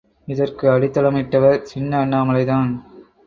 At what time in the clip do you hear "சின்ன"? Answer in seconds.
1.63-2.05